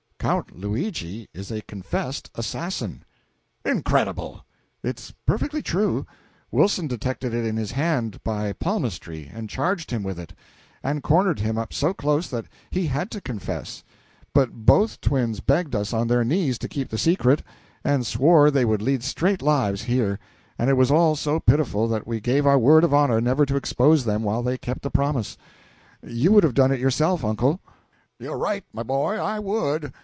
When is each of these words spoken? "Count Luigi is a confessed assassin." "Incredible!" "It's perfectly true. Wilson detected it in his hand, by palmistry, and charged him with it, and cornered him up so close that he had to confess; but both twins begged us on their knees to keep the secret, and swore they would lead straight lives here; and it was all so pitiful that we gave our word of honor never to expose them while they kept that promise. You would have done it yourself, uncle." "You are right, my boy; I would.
"Count 0.21 0.55
Luigi 0.55 1.27
is 1.33 1.49
a 1.49 1.63
confessed 1.63 2.29
assassin." 2.35 3.01
"Incredible!" 3.65 4.45
"It's 4.83 5.11
perfectly 5.25 5.63
true. 5.63 6.05
Wilson 6.51 6.85
detected 6.85 7.33
it 7.33 7.43
in 7.43 7.57
his 7.57 7.71
hand, 7.71 8.23
by 8.23 8.53
palmistry, 8.53 9.31
and 9.33 9.49
charged 9.49 9.89
him 9.89 10.03
with 10.03 10.19
it, 10.19 10.31
and 10.83 11.01
cornered 11.01 11.39
him 11.39 11.57
up 11.57 11.73
so 11.73 11.91
close 11.95 12.27
that 12.27 12.45
he 12.69 12.85
had 12.85 13.09
to 13.09 13.19
confess; 13.19 13.83
but 14.31 14.51
both 14.63 15.01
twins 15.01 15.39
begged 15.39 15.73
us 15.75 15.91
on 15.91 16.07
their 16.07 16.23
knees 16.23 16.59
to 16.59 16.69
keep 16.69 16.89
the 16.89 16.99
secret, 16.99 17.41
and 17.83 18.05
swore 18.05 18.51
they 18.51 18.63
would 18.63 18.83
lead 18.83 19.01
straight 19.01 19.41
lives 19.41 19.81
here; 19.85 20.19
and 20.55 20.69
it 20.69 20.77
was 20.77 20.91
all 20.91 21.15
so 21.15 21.39
pitiful 21.39 21.87
that 21.87 22.05
we 22.05 22.19
gave 22.19 22.45
our 22.45 22.59
word 22.59 22.83
of 22.83 22.93
honor 22.93 23.19
never 23.19 23.43
to 23.43 23.55
expose 23.55 24.05
them 24.05 24.21
while 24.21 24.43
they 24.43 24.55
kept 24.55 24.83
that 24.83 24.91
promise. 24.93 25.35
You 26.05 26.31
would 26.31 26.43
have 26.43 26.53
done 26.53 26.71
it 26.71 26.79
yourself, 26.79 27.25
uncle." 27.25 27.59
"You 28.19 28.31
are 28.33 28.37
right, 28.37 28.63
my 28.71 28.83
boy; 28.83 29.15
I 29.17 29.39
would. 29.39 29.91